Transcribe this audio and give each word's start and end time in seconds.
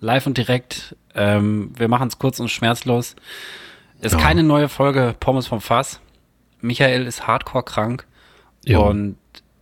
live 0.00 0.26
und 0.26 0.38
direkt. 0.38 0.96
Ähm, 1.14 1.72
wir 1.76 1.88
machen 1.88 2.08
es 2.08 2.18
kurz 2.18 2.40
und 2.40 2.48
schmerzlos. 2.48 3.16
Ist 4.00 4.12
ja. 4.12 4.18
keine 4.18 4.42
neue 4.42 4.68
Folge 4.68 5.14
Pommes 5.18 5.46
vom 5.46 5.60
Fass. 5.60 6.00
Michael 6.60 7.06
ist 7.06 7.26
hardcore 7.26 7.64
krank 7.64 8.06
ja. 8.64 8.78
und 8.78 9.16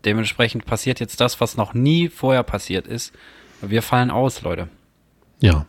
dementsprechend 0.04 0.66
passiert 0.66 1.00
jetzt 1.00 1.20
das, 1.20 1.40
was 1.40 1.56
noch 1.56 1.74
nie 1.74 2.08
vorher 2.08 2.42
passiert 2.42 2.86
ist. 2.86 3.12
Wir 3.62 3.82
fallen 3.82 4.10
aus, 4.10 4.42
Leute. 4.42 4.68
Ja. 5.40 5.66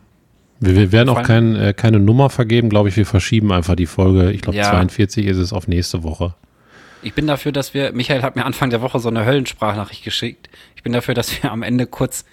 Wir, 0.60 0.74
wir 0.74 0.92
werden 0.92 1.08
auch 1.08 1.22
kein, 1.22 1.54
äh, 1.54 1.72
keine 1.72 2.00
Nummer 2.00 2.30
vergeben, 2.30 2.68
glaube 2.68 2.88
ich. 2.88 2.96
Wir 2.96 3.06
verschieben 3.06 3.52
einfach 3.52 3.76
die 3.76 3.86
Folge. 3.86 4.32
Ich 4.32 4.40
glaube, 4.40 4.58
ja. 4.58 4.70
42 4.70 5.26
ist 5.26 5.36
es 5.36 5.52
auf 5.52 5.68
nächste 5.68 6.02
Woche. 6.02 6.34
Ich 7.02 7.14
bin 7.14 7.26
dafür, 7.26 7.52
dass 7.52 7.74
wir, 7.74 7.92
Michael 7.92 8.22
hat 8.22 8.34
mir 8.34 8.44
Anfang 8.44 8.70
der 8.70 8.82
Woche 8.82 8.98
so 8.98 9.08
eine 9.08 9.24
Höllensprachnachricht 9.24 10.02
geschickt. 10.02 10.50
Ich 10.74 10.82
bin 10.82 10.92
dafür, 10.92 11.14
dass 11.14 11.42
wir 11.42 11.52
am 11.52 11.62
Ende 11.62 11.86
kurz 11.86 12.24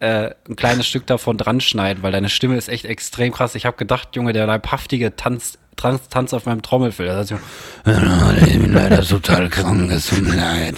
äh, 0.00 0.30
ein 0.48 0.56
kleines 0.56 0.86
Stück 0.86 1.06
davon 1.06 1.36
dran 1.36 1.60
schneiden, 1.60 2.02
weil 2.02 2.10
deine 2.10 2.30
Stimme 2.30 2.56
ist 2.56 2.68
echt 2.68 2.86
extrem 2.86 3.32
krass. 3.32 3.54
Ich 3.54 3.66
habe 3.66 3.76
gedacht, 3.76 4.16
Junge, 4.16 4.32
der 4.32 4.46
leibhaftige 4.46 5.14
Tanz, 5.14 5.58
Tanz, 5.76 6.08
Tanz 6.08 6.32
auf 6.32 6.46
meinem 6.46 6.62
Trommelfell. 6.62 7.06
Das 7.06 7.30
heißt, 7.84 8.46
ich 8.46 8.58
bin 8.58 8.72
leider 8.72 9.02
total 9.02 9.48
krank, 9.50 9.90
es 9.92 10.08
tut 10.08 10.22
mir 10.22 10.36
leid. 10.36 10.76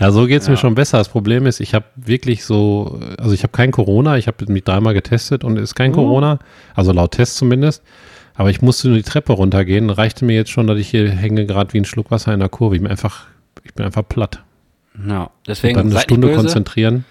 Ja, 0.00 0.10
so 0.10 0.26
geht's 0.26 0.46
ja. 0.46 0.52
mir 0.52 0.56
schon 0.56 0.74
besser. 0.74 0.98
Das 0.98 1.10
Problem 1.10 1.46
ist, 1.46 1.60
ich 1.60 1.74
habe 1.74 1.84
wirklich 1.94 2.44
so, 2.44 3.00
also 3.18 3.32
ich 3.32 3.44
habe 3.44 3.52
kein 3.52 3.70
Corona, 3.70 4.16
ich 4.16 4.26
habe 4.26 4.44
mich 4.50 4.64
dreimal 4.64 4.94
getestet 4.94 5.44
und 5.44 5.56
ist 5.56 5.74
kein 5.76 5.92
uh. 5.92 5.94
Corona, 5.94 6.38
also 6.74 6.92
laut 6.92 7.12
Test 7.12 7.36
zumindest. 7.36 7.82
Aber 8.34 8.50
ich 8.50 8.62
musste 8.62 8.88
nur 8.88 8.96
die 8.96 9.02
Treppe 9.02 9.34
runtergehen. 9.34 9.90
Reichte 9.90 10.24
mir 10.24 10.34
jetzt 10.34 10.50
schon, 10.50 10.66
dass 10.66 10.78
ich 10.78 10.88
hier 10.88 11.10
hänge 11.10 11.46
gerade 11.46 11.72
wie 11.74 11.78
ein 11.78 11.84
Schluck 11.84 12.10
Wasser 12.10 12.32
in 12.32 12.40
der 12.40 12.48
Kurve. 12.48 12.74
Ich 12.74 12.82
bin 12.82 12.90
einfach, 12.90 13.26
ich 13.62 13.74
bin 13.74 13.84
einfach 13.84 14.08
platt. 14.08 14.42
Ja, 15.06 15.30
deswegen 15.46 15.76
und 15.76 15.84
dann 15.84 15.92
eine 15.92 16.00
Stunde 16.00 16.32
konzentrieren 16.32 17.04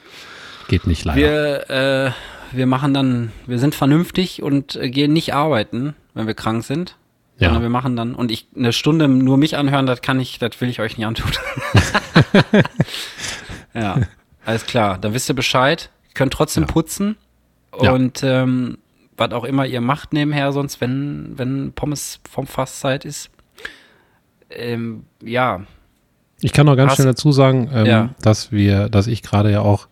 geht 0.69 0.87
nicht 0.87 1.03
leider. 1.03 1.19
Wir, 1.19 1.69
äh, 1.69 2.11
wir 2.55 2.65
machen 2.65 2.93
dann, 2.93 3.31
wir 3.45 3.59
sind 3.59 3.75
vernünftig 3.75 4.41
und 4.41 4.75
äh, 4.77 4.89
gehen 4.89 5.11
nicht 5.11 5.33
arbeiten, 5.33 5.95
wenn 6.13 6.27
wir 6.27 6.33
krank 6.33 6.63
sind. 6.63 6.95
Ja. 7.37 7.47
Sondern 7.47 7.63
wir 7.63 7.69
machen 7.69 7.95
dann, 7.95 8.15
und 8.15 8.31
ich 8.31 8.47
eine 8.55 8.73
Stunde 8.73 9.07
nur 9.07 9.37
mich 9.37 9.55
anhören, 9.55 9.85
das 9.85 10.01
kann 10.01 10.19
ich, 10.19 10.39
das 10.39 10.59
will 10.59 10.67
ich 10.67 10.81
euch 10.81 10.97
nicht 10.97 11.07
antun. 11.07 11.31
ja, 13.73 14.01
alles 14.45 14.65
klar. 14.65 14.97
Dann 14.97 15.13
wisst 15.13 15.29
ihr 15.29 15.35
Bescheid. 15.35 15.89
Ihr 16.09 16.13
könnt 16.15 16.33
trotzdem 16.33 16.63
ja. 16.63 16.67
putzen. 16.67 17.15
Und 17.71 18.21
ja. 18.21 18.43
ähm, 18.43 18.77
was 19.15 19.31
auch 19.31 19.45
immer 19.45 19.65
ihr 19.65 19.79
macht 19.79 20.11
nebenher, 20.11 20.51
sonst, 20.51 20.81
wenn, 20.81 21.33
wenn 21.37 21.71
Pommes 21.73 22.19
vom 22.29 22.45
Fasszeit 22.45 23.05
ist. 23.05 23.29
Ähm, 24.49 25.05
ja. 25.23 25.61
Ich 26.41 26.51
kann 26.51 26.65
noch 26.65 26.75
ganz 26.75 26.91
Hast, 26.91 26.95
schnell 26.97 27.07
dazu 27.07 27.31
sagen, 27.31 27.69
ähm, 27.73 27.85
ja. 27.85 28.09
dass 28.21 28.51
wir, 28.51 28.89
dass 28.89 29.07
ich 29.07 29.21
gerade 29.21 29.51
ja 29.51 29.61
auch 29.61 29.87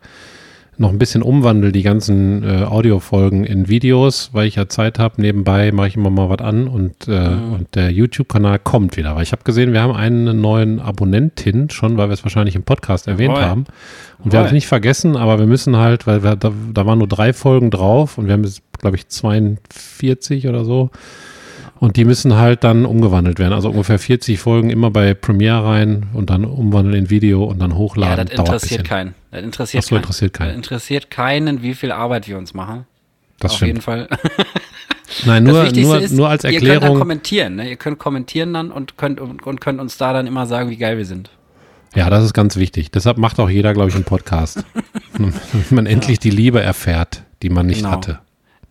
noch 0.80 0.90
ein 0.90 0.98
bisschen 0.98 1.22
umwandle, 1.22 1.72
die 1.72 1.82
ganzen 1.82 2.42
äh, 2.42 2.64
Audiofolgen 2.64 3.44
in 3.44 3.68
Videos, 3.68 4.30
weil 4.32 4.46
ich 4.46 4.56
ja 4.56 4.68
Zeit 4.68 4.98
habe. 4.98 5.20
Nebenbei 5.20 5.72
mache 5.72 5.88
ich 5.88 5.96
immer 5.96 6.10
mal 6.10 6.30
was 6.30 6.38
an 6.38 6.68
und, 6.68 7.08
äh, 7.08 7.30
mhm. 7.30 7.52
und 7.52 7.74
der 7.74 7.90
YouTube-Kanal 7.90 8.58
kommt 8.60 8.96
wieder. 8.96 9.16
Weil 9.16 9.24
ich 9.24 9.32
habe 9.32 9.42
gesehen, 9.44 9.72
wir 9.72 9.82
haben 9.82 9.94
einen 9.94 10.40
neuen 10.40 10.78
Abonnentin 10.80 11.70
schon, 11.70 11.96
weil 11.96 12.08
wir 12.08 12.14
es 12.14 12.24
wahrscheinlich 12.24 12.54
im 12.54 12.62
Podcast 12.62 13.08
erwähnt 13.08 13.34
Roy. 13.34 13.42
haben. 13.42 13.64
Und 14.18 14.26
Roy. 14.26 14.32
wir 14.32 14.38
haben 14.38 14.46
es 14.46 14.52
nicht 14.52 14.68
vergessen, 14.68 15.16
aber 15.16 15.38
wir 15.38 15.46
müssen 15.46 15.76
halt, 15.76 16.06
weil 16.06 16.22
wir, 16.22 16.36
da, 16.36 16.52
da 16.72 16.86
waren 16.86 16.98
nur 16.98 17.08
drei 17.08 17.32
Folgen 17.32 17.70
drauf 17.70 18.18
und 18.18 18.26
wir 18.26 18.34
haben 18.34 18.44
jetzt, 18.44 18.62
glaube 18.78 18.96
ich, 18.96 19.08
42 19.08 20.46
oder 20.46 20.64
so. 20.64 20.90
Und 21.80 21.96
die 21.96 22.04
müssen 22.04 22.34
halt 22.34 22.64
dann 22.64 22.84
umgewandelt 22.84 23.38
werden. 23.38 23.52
Also 23.52 23.70
ungefähr 23.70 23.98
40 23.98 24.38
Folgen 24.40 24.70
immer 24.70 24.90
bei 24.90 25.14
Premiere 25.14 25.64
rein 25.64 26.08
und 26.12 26.30
dann 26.30 26.44
umwandeln 26.44 26.96
in 26.96 27.10
Video 27.10 27.44
und 27.44 27.60
dann 27.60 27.76
hochladen. 27.76 28.18
Ja, 28.18 28.24
das 28.24 28.38
interessiert 28.38 28.84
keinen. 28.84 29.14
Das 29.30 29.42
interessiert, 29.42 29.84
so, 29.84 29.90
keinen. 29.90 29.98
interessiert 29.98 30.32
keinen. 30.32 30.48
Das 30.48 30.56
interessiert 30.56 31.10
keinen, 31.10 31.62
wie 31.62 31.74
viel 31.74 31.92
Arbeit 31.92 32.26
wir 32.26 32.36
uns 32.36 32.52
machen. 32.52 32.86
Das 33.38 33.52
Auf 33.52 33.56
stimmt. 33.58 33.68
jeden 33.68 33.80
Fall. 33.80 34.08
Nein, 35.24 35.44
nur, 35.44 35.70
nur, 35.72 36.00
ist, 36.00 36.12
nur 36.12 36.28
als 36.28 36.44
Erklärung. 36.44 36.66
Ihr 36.66 36.72
könnt 36.72 36.82
dann 36.82 36.98
kommentieren. 36.98 37.56
Ne? 37.56 37.70
Ihr 37.70 37.76
könnt 37.76 37.98
kommentieren 37.98 38.52
dann 38.52 38.72
und 38.72 38.98
könnt, 38.98 39.20
und, 39.20 39.46
und 39.46 39.60
könnt 39.60 39.80
uns 39.80 39.96
da 39.96 40.12
dann 40.12 40.26
immer 40.26 40.46
sagen, 40.46 40.70
wie 40.70 40.76
geil 40.76 40.98
wir 40.98 41.06
sind. 41.06 41.30
Ja, 41.94 42.10
das 42.10 42.24
ist 42.24 42.34
ganz 42.34 42.56
wichtig. 42.56 42.90
Deshalb 42.90 43.18
macht 43.18 43.38
auch 43.38 43.48
jeder, 43.48 43.72
glaube 43.72 43.88
ich, 43.88 43.94
einen 43.94 44.04
Podcast. 44.04 44.64
Man 45.70 45.86
endlich 45.86 46.18
die 46.18 46.30
Liebe 46.30 46.60
erfährt, 46.60 47.22
die 47.42 47.48
man 47.48 47.66
nicht 47.66 47.78
genau. 47.78 47.92
hatte 47.92 48.18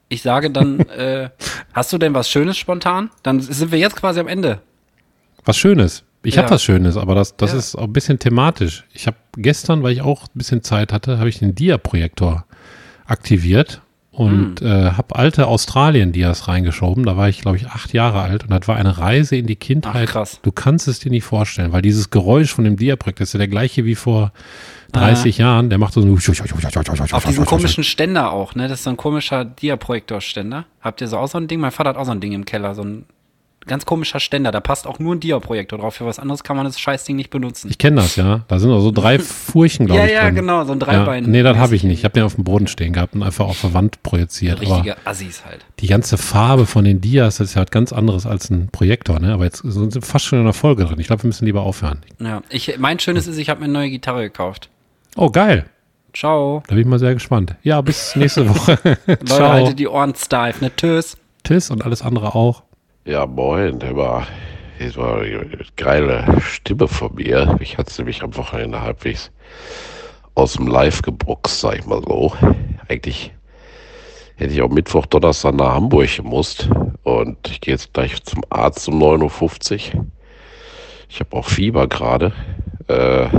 ich 0.09 0.21
sage 0.21 0.49
dann, 0.49 0.79
äh, 0.89 1.29
hast 1.73 1.93
du 1.93 1.97
denn 1.97 2.13
was 2.13 2.29
Schönes 2.29 2.57
spontan? 2.57 3.09
Dann 3.23 3.39
sind 3.39 3.71
wir 3.71 3.79
jetzt 3.79 3.95
quasi 3.95 4.19
am 4.19 4.27
Ende. 4.27 4.61
Was 5.45 5.57
Schönes. 5.57 6.03
Ich 6.23 6.35
ja. 6.35 6.43
habe 6.43 6.51
was 6.51 6.63
Schönes, 6.63 6.97
aber 6.97 7.15
das, 7.15 7.37
das 7.37 7.53
ja. 7.53 7.59
ist 7.59 7.75
auch 7.75 7.83
ein 7.83 7.93
bisschen 7.93 8.19
thematisch. 8.19 8.83
Ich 8.93 9.07
habe 9.07 9.17
gestern, 9.37 9.83
weil 9.83 9.93
ich 9.93 10.01
auch 10.01 10.23
ein 10.23 10.31
bisschen 10.33 10.63
Zeit 10.63 10.91
hatte, 10.91 11.19
habe 11.19 11.29
ich 11.29 11.39
den 11.39 11.55
Dia-Projektor 11.55 12.45
aktiviert 13.05 13.81
und 14.17 14.61
hm. 14.61 14.67
äh, 14.67 14.91
habe 14.93 15.15
alte 15.15 15.45
Australien-Dias 15.45 16.47
reingeschoben. 16.47 17.05
Da 17.05 17.17
war 17.17 17.29
ich, 17.29 17.41
glaube 17.41 17.57
ich, 17.57 17.67
acht 17.67 17.93
Jahre 17.93 18.21
alt 18.21 18.43
und 18.43 18.49
das 18.49 18.67
war 18.67 18.75
eine 18.75 18.97
Reise 18.97 19.35
in 19.35 19.45
die 19.45 19.55
Kindheit. 19.55 20.07
Ach, 20.09 20.11
krass. 20.11 20.39
Du 20.41 20.51
kannst 20.51 20.87
es 20.87 20.97
dir 20.97 21.11
nicht 21.11 21.23
vorstellen, 21.23 21.71
weil 21.71 21.83
dieses 21.83 22.09
Geräusch 22.09 22.51
von 22.51 22.63
dem 22.63 22.77
Dia-Projekt 22.77 23.19
ist 23.19 23.33
ja 23.33 23.37
der 23.37 23.47
gleiche 23.47 23.85
wie 23.85 23.93
vor 23.93 24.31
30 24.93 25.39
ah. 25.39 25.43
Jahren, 25.43 25.69
der 25.69 25.77
macht 25.77 25.93
so 25.93 26.01
Auf 26.01 27.25
diesen 27.25 27.45
komischen 27.45 27.83
Ständer 27.83 28.31
auch, 28.31 28.55
ne? 28.55 28.67
Das 28.67 28.79
ist 28.79 28.85
so 28.85 28.89
ein 28.89 28.97
komischer 28.97 29.45
Dia-Projektor-Ständer. 29.45 30.65
Habt 30.81 31.01
ihr 31.01 31.07
so 31.07 31.19
auch 31.19 31.27
so 31.27 31.37
ein 31.37 31.47
Ding? 31.47 31.59
Mein 31.59 31.71
Vater 31.71 31.91
hat 31.91 31.97
auch 31.97 32.05
so 32.05 32.11
ein 32.11 32.19
Ding 32.19 32.33
im 32.33 32.45
Keller, 32.45 32.73
so 32.73 32.81
ein 32.81 33.05
ganz 33.67 33.85
komischer 33.85 34.19
Ständer. 34.19 34.51
Da 34.51 34.59
passt 34.59 34.87
auch 34.87 34.99
nur 34.99 35.15
ein 35.15 35.19
Dia-Projektor 35.19 35.79
drauf. 35.79 35.95
Für 35.95 36.05
was 36.05 36.19
anderes 36.19 36.43
kann 36.43 36.57
man 36.57 36.65
das 36.65 36.79
Scheißding 36.79 37.15
nicht 37.15 37.29
benutzen. 37.29 37.69
Ich 37.69 37.77
kenne 37.77 37.97
das, 37.97 38.15
ja. 38.15 38.41
Da 38.47 38.59
sind 38.59 38.71
auch 38.71 38.81
so 38.81 38.91
drei 38.91 39.19
Furchen, 39.19 39.85
glaube 39.85 40.01
ja, 40.01 40.05
ich. 40.05 40.11
Ja, 40.13 40.23
ja, 40.23 40.29
genau, 40.31 40.65
so 40.65 40.73
ein 40.73 40.79
Dreibein. 40.79 41.23
Ja, 41.25 41.29
nee, 41.29 41.43
das 41.43 41.57
habe 41.57 41.75
ich 41.75 41.83
nicht. 41.83 41.99
Ich 41.99 42.03
habe 42.03 42.13
den 42.13 42.23
auf 42.23 42.35
dem 42.35 42.43
Boden 42.43 42.67
stehen 42.67 42.93
gehabt 42.93 43.15
und 43.15 43.23
einfach 43.23 43.45
auf 43.45 43.61
der 43.61 43.73
Wand 43.73 44.03
projiziert. 44.03 44.59
Richtige 44.61 44.97
Aber 44.97 45.07
Assis 45.07 45.45
halt. 45.45 45.65
Die 45.79 45.87
ganze 45.87 46.17
Farbe 46.17 46.65
von 46.65 46.83
den 46.83 46.99
Dias 46.99 47.37
das 47.37 47.49
ist 47.49 47.53
ja 47.55 47.59
halt 47.59 47.71
ganz 47.71 47.93
anderes 47.93 48.25
als 48.25 48.49
ein 48.49 48.69
Projektor, 48.69 49.19
ne? 49.19 49.33
Aber 49.33 49.43
jetzt 49.43 49.57
sind 49.57 49.93
wir 49.93 50.01
fast 50.01 50.25
schon 50.25 50.39
in 50.39 50.45
der 50.45 50.53
Folge 50.53 50.85
drin. 50.85 50.99
Ich 50.99 51.07
glaube, 51.07 51.23
wir 51.23 51.27
müssen 51.27 51.45
lieber 51.45 51.61
aufhören. 51.61 52.01
Ja, 52.19 52.41
ich, 52.49 52.77
mein 52.79 52.99
Schönes 52.99 53.27
ist, 53.27 53.37
ich 53.37 53.49
habe 53.49 53.59
mir 53.59 53.65
eine 53.65 53.73
neue 53.73 53.89
Gitarre 53.89 54.23
gekauft. 54.23 54.69
Oh, 55.15 55.29
geil. 55.29 55.65
Ciao. 56.13 56.63
Da 56.67 56.73
bin 56.73 56.81
ich 56.81 56.87
mal 56.87 56.99
sehr 56.99 57.13
gespannt. 57.13 57.55
Ja, 57.63 57.81
bis 57.81 58.15
nächste 58.15 58.49
Woche. 58.49 58.79
Leute, 59.05 59.25
Ciao. 59.25 59.49
haltet 59.49 59.79
die 59.79 59.87
Ohren 59.87 60.15
steif, 60.15 60.61
ne? 60.61 60.71
Tschüss. 60.75 61.17
Tschüss 61.43 61.69
und 61.69 61.85
alles 61.85 62.01
andere 62.01 62.33
auch. 62.33 62.63
Ja, 63.07 63.25
moin, 63.25 63.79
war, 63.95 64.27
das 64.79 64.97
war 64.97 65.21
eine 65.21 65.47
geile 65.77 66.41
Stimme 66.41 66.89
von 66.89 67.15
mir. 67.15 67.55
Ich 67.61 67.77
hatte 67.77 67.89
es 67.89 67.97
nämlich 67.97 68.21
am 68.21 68.35
Wochenende 68.35 68.81
halbwegs 68.81 69.31
aus 70.35 70.55
dem 70.55 70.67
Live 70.67 71.03
gebruckst, 71.03 71.61
sag 71.61 71.79
ich 71.79 71.85
mal 71.85 72.01
so. 72.05 72.33
Eigentlich 72.89 73.31
hätte 74.35 74.53
ich 74.53 74.61
auch 74.61 74.67
Mittwoch, 74.67 75.05
Donnerstag 75.05 75.55
nach 75.55 75.75
Hamburg 75.75 76.17
gemusst. 76.17 76.69
Und 77.03 77.37
ich 77.49 77.61
gehe 77.61 77.75
jetzt 77.75 77.93
gleich 77.93 78.21
zum 78.25 78.43
Arzt 78.49 78.89
um 78.89 79.01
9.50 79.01 79.95
Uhr. 79.95 80.05
Ich 81.07 81.21
habe 81.21 81.37
auch 81.37 81.45
Fieber 81.47 81.87
gerade. 81.87 82.33
Äh, 82.89 83.29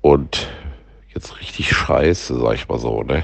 und 0.00 0.48
jetzt 1.14 1.38
richtig 1.38 1.70
scheiße, 1.70 2.36
sag 2.40 2.54
ich 2.56 2.66
mal 2.66 2.80
so, 2.80 3.04
ne? 3.04 3.22